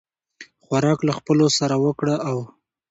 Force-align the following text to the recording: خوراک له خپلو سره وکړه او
خوراک 0.63 0.99
له 1.07 1.13
خپلو 1.17 1.45
سره 1.57 1.75
وکړه 1.83 2.15
او 2.29 2.37